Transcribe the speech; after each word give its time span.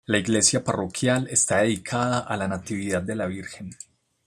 La 0.07 0.17
iglesia 0.17 0.63
parroquial 0.63 1.27
está 1.29 1.61
dedicada 1.61 2.21
a 2.21 2.35
la 2.35 2.47
Natividad 2.47 3.03
de 3.03 3.15
la 3.15 3.27
Virgen. 3.27 3.69